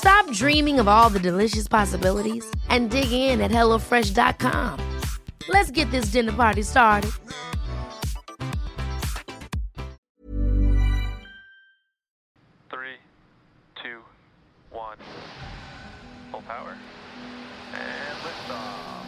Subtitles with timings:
[0.00, 5.00] Stop dreaming of all the delicious possibilities and dig in at HelloFresh.com.
[5.48, 7.10] Let's get this dinner party started.
[12.70, 12.96] Three,
[13.82, 14.00] two,
[14.72, 14.96] one.
[16.32, 16.74] Full power.
[17.74, 19.04] And liftoff.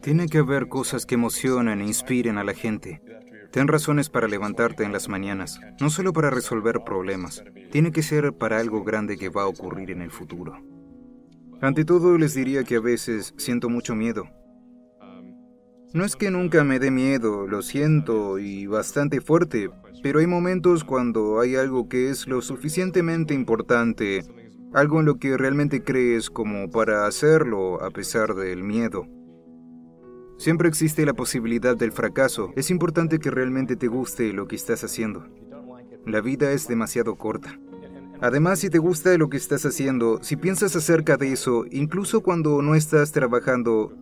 [0.00, 3.00] Tiene que haber cosas que emocionen e inspiren a la gente.
[3.52, 8.32] Ten razones para levantarte en las mañanas, no solo para resolver problemas, tiene que ser
[8.32, 10.56] para algo grande que va a ocurrir en el futuro.
[11.60, 14.24] Ante todo, les diría que a veces siento mucho miedo.
[15.92, 19.68] No es que nunca me dé miedo, lo siento y bastante fuerte,
[20.02, 24.24] pero hay momentos cuando hay algo que es lo suficientemente importante,
[24.72, 29.06] algo en lo que realmente crees como para hacerlo a pesar del miedo.
[30.42, 32.52] Siempre existe la posibilidad del fracaso.
[32.56, 35.24] Es importante que realmente te guste lo que estás haciendo.
[36.04, 37.60] La vida es demasiado corta.
[38.20, 42.60] Además, si te gusta lo que estás haciendo, si piensas acerca de eso, incluso cuando
[42.60, 43.92] no estás trabajando,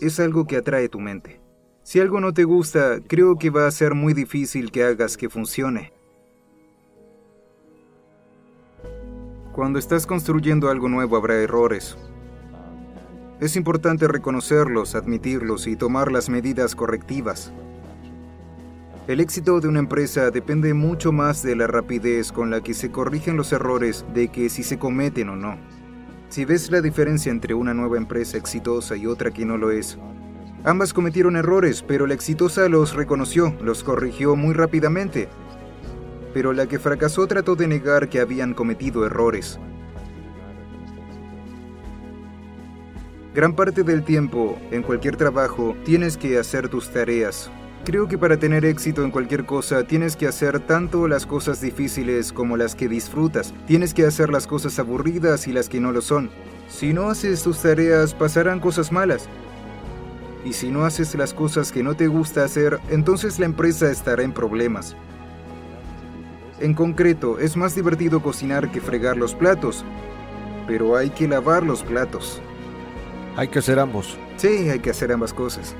[0.00, 1.38] es algo que atrae tu mente.
[1.82, 5.28] Si algo no te gusta, creo que va a ser muy difícil que hagas que
[5.28, 5.92] funcione.
[9.52, 11.94] Cuando estás construyendo algo nuevo habrá errores,
[13.44, 17.52] es importante reconocerlos, admitirlos y tomar las medidas correctivas.
[19.06, 22.90] El éxito de una empresa depende mucho más de la rapidez con la que se
[22.90, 25.58] corrigen los errores de que si se cometen o no.
[26.30, 29.98] Si ves la diferencia entre una nueva empresa exitosa y otra que no lo es,
[30.64, 35.28] ambas cometieron errores, pero la exitosa los reconoció, los corrigió muy rápidamente.
[36.32, 39.60] Pero la que fracasó trató de negar que habían cometido errores.
[43.34, 47.50] Gran parte del tiempo, en cualquier trabajo, tienes que hacer tus tareas.
[47.84, 52.32] Creo que para tener éxito en cualquier cosa tienes que hacer tanto las cosas difíciles
[52.32, 53.52] como las que disfrutas.
[53.66, 56.30] Tienes que hacer las cosas aburridas y las que no lo son.
[56.68, 59.28] Si no haces tus tareas pasarán cosas malas.
[60.44, 64.22] Y si no haces las cosas que no te gusta hacer, entonces la empresa estará
[64.22, 64.94] en problemas.
[66.60, 69.84] En concreto, es más divertido cocinar que fregar los platos,
[70.68, 72.40] pero hay que lavar los platos.
[73.36, 74.18] Hay que hacer ambos.
[74.36, 75.74] Sí, hay que hacer ambas cosas.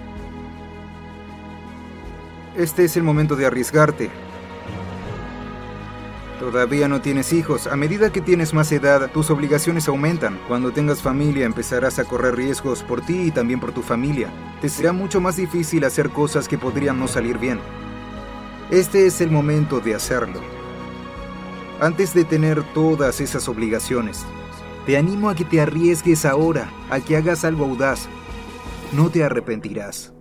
[2.57, 4.11] Este es el momento de arriesgarte.
[6.41, 7.69] Todavía no tienes hijos.
[7.69, 10.39] A medida que tienes más edad, tus obligaciones aumentan.
[10.49, 14.29] Cuando tengas familia, empezarás a correr riesgos por ti y también por tu familia.
[14.61, 17.61] Te será mucho más difícil hacer cosas que podrían no salir bien.
[18.71, 20.41] Este es el momento de hacerlo.
[21.81, 24.25] Antes de tener todas esas obligaciones,
[24.87, 28.09] te animo a que te arriesgues ahora, a que hagas algo audaz.
[28.93, 30.13] No te arrepentirás.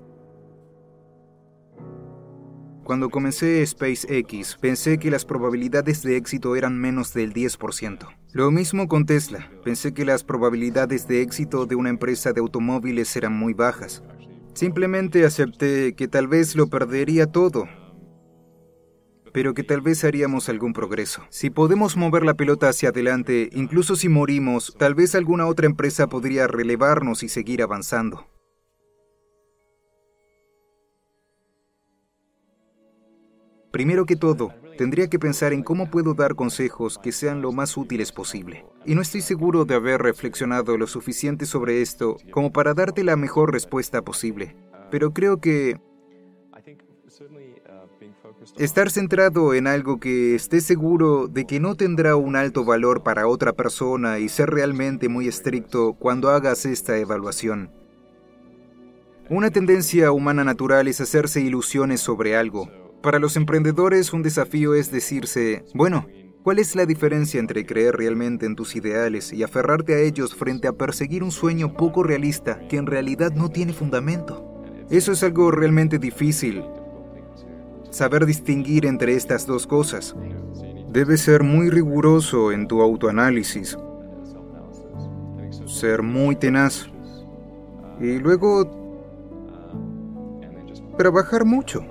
[2.83, 8.07] Cuando comencé SpaceX, pensé que las probabilidades de éxito eran menos del 10%.
[8.33, 9.49] Lo mismo con Tesla.
[9.63, 14.03] Pensé que las probabilidades de éxito de una empresa de automóviles eran muy bajas.
[14.53, 17.67] Simplemente acepté que tal vez lo perdería todo,
[19.33, 21.23] pero que tal vez haríamos algún progreso.
[21.29, 26.07] Si podemos mover la pelota hacia adelante, incluso si morimos, tal vez alguna otra empresa
[26.07, 28.27] podría relevarnos y seguir avanzando.
[33.71, 37.75] Primero que todo, tendría que pensar en cómo puedo dar consejos que sean lo más
[37.75, 38.67] útiles posible.
[38.85, 43.15] Y no estoy seguro de haber reflexionado lo suficiente sobre esto como para darte la
[43.15, 44.55] mejor respuesta posible.
[44.91, 45.79] Pero creo que
[48.57, 53.27] Estar centrado en algo que estés seguro de que no tendrá un alto valor para
[53.27, 57.71] otra persona y ser realmente muy estricto cuando hagas esta evaluación.
[59.29, 62.69] Una tendencia humana natural es hacerse ilusiones sobre algo.
[63.01, 66.07] Para los emprendedores un desafío es decirse, bueno,
[66.43, 70.67] ¿cuál es la diferencia entre creer realmente en tus ideales y aferrarte a ellos frente
[70.67, 74.49] a perseguir un sueño poco realista que en realidad no tiene fundamento?
[74.89, 76.63] Eso es algo realmente difícil,
[77.93, 80.15] saber distinguir entre estas dos cosas.
[80.89, 83.77] Debes ser muy riguroso en tu autoanálisis,
[85.65, 86.87] ser muy tenaz
[87.99, 88.67] y luego
[90.97, 91.85] trabajar mucho.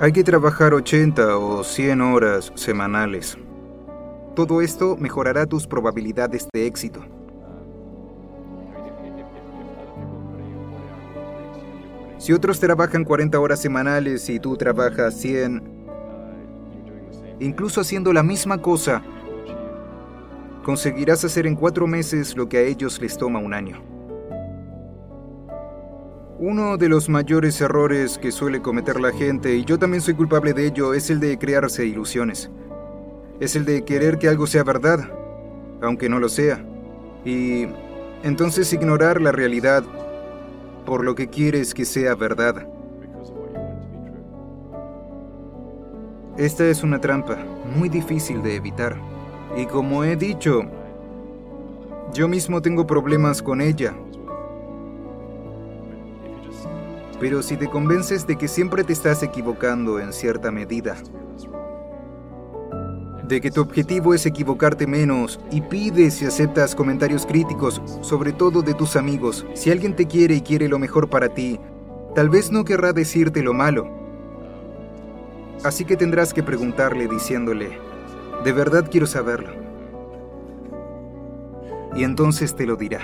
[0.00, 3.36] Hay que trabajar 80 o 100 horas semanales.
[4.34, 7.04] Todo esto mejorará tus probabilidades de éxito.
[12.18, 15.62] Si otros trabajan 40 horas semanales y tú trabajas 100,
[17.38, 19.02] incluso haciendo la misma cosa,
[20.64, 23.80] conseguirás hacer en cuatro meses lo que a ellos les toma un año.
[26.40, 30.52] Uno de los mayores errores que suele cometer la gente, y yo también soy culpable
[30.52, 32.50] de ello, es el de crearse ilusiones.
[33.38, 35.08] Es el de querer que algo sea verdad,
[35.82, 36.64] aunque no lo sea.
[37.24, 37.66] Y
[38.24, 39.84] entonces ignorar la realidad
[40.88, 42.66] por lo que quieres que sea verdad.
[46.38, 47.36] Esta es una trampa
[47.76, 48.96] muy difícil de evitar.
[49.54, 50.62] Y como he dicho,
[52.14, 53.94] yo mismo tengo problemas con ella.
[57.20, 60.96] Pero si te convences de que siempre te estás equivocando en cierta medida,
[63.28, 68.62] de que tu objetivo es equivocarte menos y pides y aceptas comentarios críticos, sobre todo
[68.62, 69.46] de tus amigos.
[69.54, 71.60] Si alguien te quiere y quiere lo mejor para ti,
[72.14, 73.86] tal vez no querrá decirte lo malo.
[75.62, 77.78] Así que tendrás que preguntarle diciéndole,
[78.44, 79.52] de verdad quiero saberlo.
[81.94, 83.00] Y entonces te lo dirá.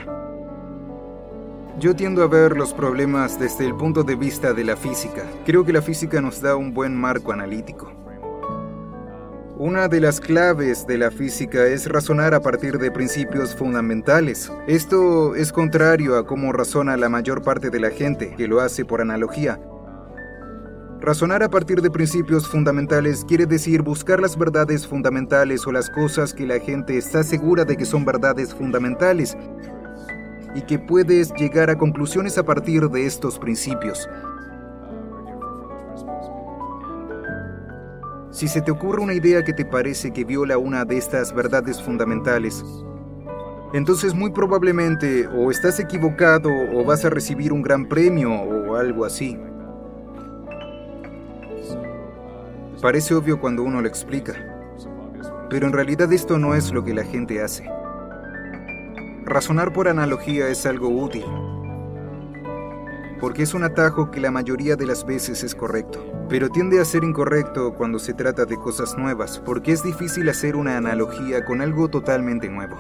[1.78, 5.24] Yo tiendo a ver los problemas desde el punto de vista de la física.
[5.44, 8.03] Creo que la física nos da un buen marco analítico.
[9.56, 14.50] Una de las claves de la física es razonar a partir de principios fundamentales.
[14.66, 18.84] Esto es contrario a cómo razona la mayor parte de la gente, que lo hace
[18.84, 19.60] por analogía.
[21.00, 26.34] Razonar a partir de principios fundamentales quiere decir buscar las verdades fundamentales o las cosas
[26.34, 29.36] que la gente está segura de que son verdades fundamentales
[30.56, 34.08] y que puedes llegar a conclusiones a partir de estos principios.
[38.34, 41.80] Si se te ocurre una idea que te parece que viola una de estas verdades
[41.80, 42.64] fundamentales,
[43.72, 49.04] entonces muy probablemente o estás equivocado o vas a recibir un gran premio o algo
[49.04, 49.38] así.
[52.82, 54.34] Parece obvio cuando uno lo explica,
[55.48, 57.70] pero en realidad esto no es lo que la gente hace.
[59.26, 61.24] Razonar por analogía es algo útil,
[63.20, 66.84] porque es un atajo que la mayoría de las veces es correcto pero tiende a
[66.84, 71.60] ser incorrecto cuando se trata de cosas nuevas, porque es difícil hacer una analogía con
[71.60, 72.76] algo totalmente nuevo.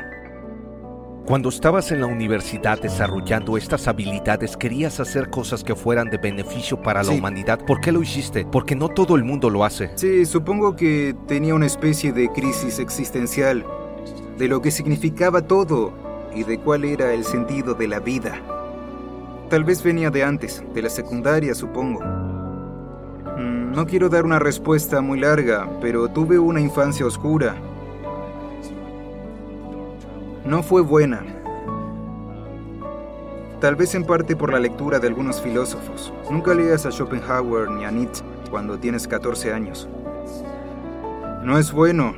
[1.26, 6.82] Cuando estabas en la universidad desarrollando estas habilidades, querías hacer cosas que fueran de beneficio
[6.82, 7.64] para la humanidad.
[7.64, 8.44] ¿Por qué lo hiciste?
[8.44, 9.90] Porque no todo el mundo lo hace.
[9.94, 13.64] Sí, supongo que tenía una especie de crisis existencial,
[14.36, 15.94] de lo que significaba todo
[16.34, 18.53] y de cuál era el sentido de la vida.
[19.54, 22.00] Tal vez venía de antes, de la secundaria, supongo.
[23.38, 27.54] No quiero dar una respuesta muy larga, pero tuve una infancia oscura.
[30.44, 31.22] No fue buena.
[33.60, 36.12] Tal vez en parte por la lectura de algunos filósofos.
[36.28, 39.88] Nunca leas a Schopenhauer ni a Nietzsche cuando tienes 14 años.
[41.44, 42.16] No es bueno,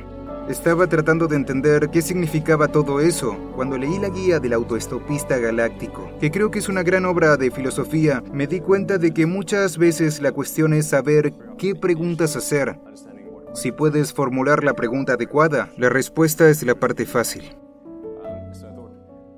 [0.49, 6.09] estaba tratando de entender qué significaba todo eso cuando leí la guía del autoestopista galáctico,
[6.21, 8.23] que creo que es una gran obra de filosofía.
[8.31, 12.79] Me di cuenta de que muchas veces la cuestión es saber qué preguntas hacer.
[13.53, 17.57] Si puedes formular la pregunta adecuada, la respuesta es la parte fácil.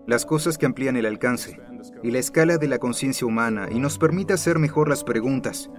[0.06, 1.60] Las cosas que amplían el alcance
[2.04, 5.70] y la escala de la conciencia humana y nos permite hacer mejor las preguntas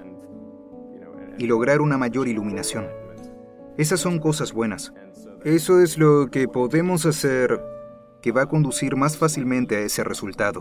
[1.39, 2.87] y lograr una mayor iluminación.
[3.77, 4.93] Esas son cosas buenas.
[5.45, 7.63] Eso es lo que podemos hacer
[8.21, 10.61] que va a conducir más fácilmente a ese resultado.